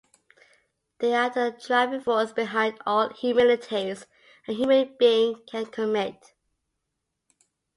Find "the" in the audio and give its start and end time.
1.29-1.55